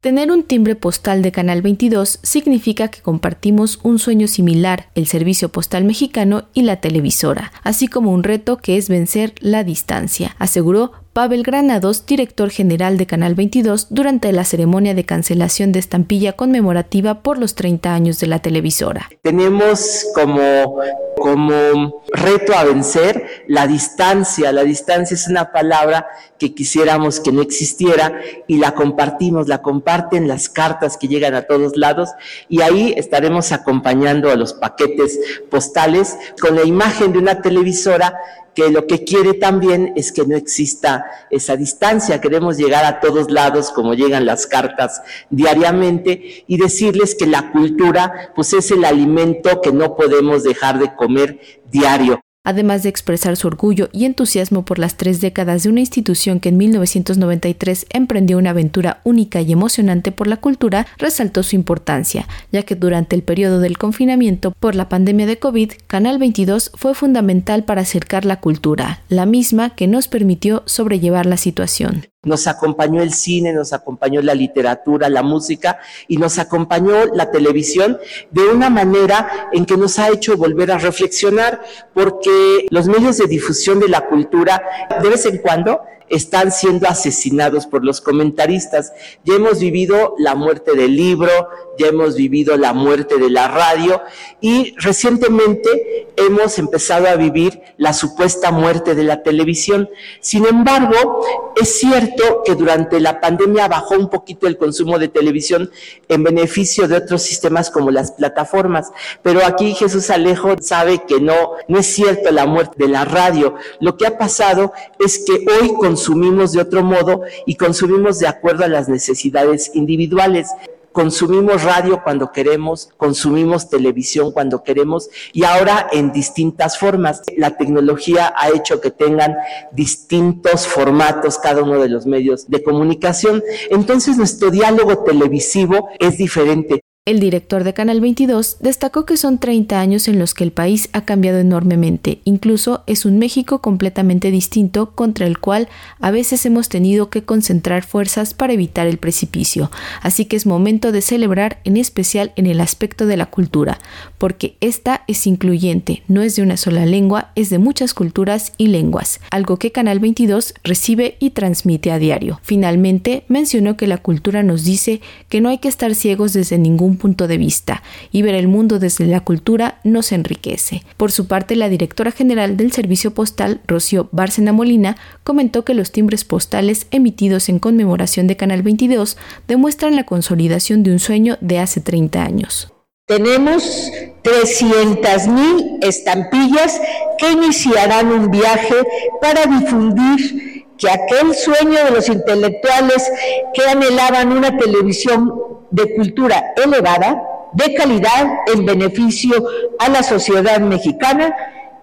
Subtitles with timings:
[0.00, 5.50] Tener un timbre postal de Canal 22 significa que compartimos un sueño similar, el servicio
[5.50, 10.92] postal mexicano y la televisora, así como un reto que es vencer la distancia, aseguró
[11.12, 17.22] Pavel Granados, director general de Canal 22, durante la ceremonia de cancelación de estampilla conmemorativa
[17.22, 19.10] por los 30 años de la televisora.
[19.22, 20.78] Tenemos como,
[21.16, 24.52] como reto a vencer la distancia.
[24.52, 26.06] La distancia es una palabra
[26.38, 31.42] que quisiéramos que no existiera y la compartimos, la comparten las cartas que llegan a
[31.42, 32.10] todos lados
[32.48, 35.18] y ahí estaremos acompañando a los paquetes
[35.50, 38.14] postales con la imagen de una televisora
[38.54, 40.99] que lo que quiere también es que no exista
[41.30, 42.20] esa distancia.
[42.20, 48.32] Queremos llegar a todos lados como llegan las cartas diariamente y decirles que la cultura
[48.34, 51.40] pues es el alimento que no podemos dejar de comer
[51.70, 56.40] diario además de expresar su orgullo y entusiasmo por las tres décadas de una institución
[56.40, 62.28] que en 1993 emprendió una aventura única y emocionante por la cultura, resaltó su importancia,
[62.52, 66.94] ya que durante el periodo del confinamiento por la pandemia de COVID, Canal 22 fue
[66.94, 72.06] fundamental para acercar la cultura, la misma que nos permitió sobrellevar la situación.
[72.22, 77.98] Nos acompañó el cine, nos acompañó la literatura, la música y nos acompañó la televisión
[78.30, 81.62] de una manera en que nos ha hecho volver a reflexionar
[81.94, 84.62] porque los medios de difusión de la cultura
[85.02, 88.92] de vez en cuando están siendo asesinados por los comentaristas.
[89.24, 91.30] Ya hemos vivido la muerte del libro,
[91.78, 94.02] ya hemos vivido la muerte de la radio
[94.40, 99.88] y recientemente hemos empezado a vivir la supuesta muerte de la televisión.
[100.20, 101.24] Sin embargo,
[101.58, 105.70] es cierto que durante la pandemia bajó un poquito el consumo de televisión
[106.08, 108.90] en beneficio de otros sistemas como las plataformas,
[109.22, 113.54] pero aquí Jesús Alejo sabe que no, no es cierto la muerte de la radio.
[113.80, 118.26] Lo que ha pasado es que hoy con consumimos de otro modo y consumimos de
[118.26, 120.48] acuerdo a las necesidades individuales.
[120.92, 127.20] Consumimos radio cuando queremos, consumimos televisión cuando queremos y ahora en distintas formas.
[127.36, 129.36] La tecnología ha hecho que tengan
[129.72, 133.42] distintos formatos cada uno de los medios de comunicación.
[133.68, 136.80] Entonces nuestro diálogo televisivo es diferente.
[137.10, 140.88] El director de Canal 22 destacó que son 30 años en los que el país
[140.92, 145.68] ha cambiado enormemente, incluso es un México completamente distinto contra el cual
[145.98, 149.72] a veces hemos tenido que concentrar fuerzas para evitar el precipicio,
[150.02, 153.80] así que es momento de celebrar en especial en el aspecto de la cultura,
[154.16, 158.68] porque esta es incluyente, no es de una sola lengua, es de muchas culturas y
[158.68, 162.38] lenguas, algo que Canal 22 recibe y transmite a diario.
[162.44, 166.99] Finalmente, mencionó que la cultura nos dice que no hay que estar ciegos desde ningún
[167.00, 170.84] punto de vista y ver el mundo desde la cultura nos enriquece.
[170.96, 175.90] Por su parte, la directora general del Servicio Postal, Rocío Bárcena Molina, comentó que los
[175.90, 179.16] timbres postales emitidos en conmemoración de Canal 22
[179.48, 182.72] demuestran la consolidación de un sueño de hace 30 años.
[183.06, 183.90] Tenemos
[184.22, 186.80] 300.000 estampillas
[187.18, 188.76] que iniciarán un viaje
[189.20, 190.49] para difundir
[190.80, 193.12] que aquel sueño de los intelectuales
[193.52, 195.32] que anhelaban una televisión
[195.70, 199.46] de cultura elevada, de calidad, en beneficio
[199.78, 201.36] a la sociedad mexicana,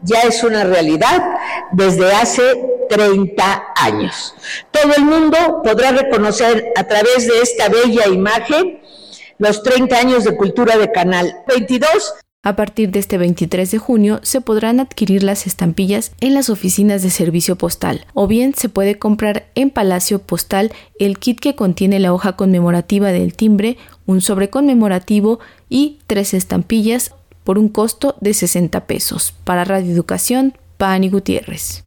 [0.00, 1.22] ya es una realidad
[1.72, 2.42] desde hace
[2.88, 4.34] 30 años.
[4.70, 8.80] Todo el mundo podrá reconocer a través de esta bella imagen
[9.38, 14.20] los 30 años de cultura de Canal 22 a partir de este 23 de junio
[14.22, 18.98] se podrán adquirir las estampillas en las oficinas de servicio postal o bien se puede
[18.98, 24.50] comprar en Palacio Postal el kit que contiene la hoja conmemorativa del timbre, un sobre
[24.50, 29.34] conmemorativo y tres estampillas por un costo de 60 pesos.
[29.44, 31.82] Para Radio Educación, Pani Gutiérrez.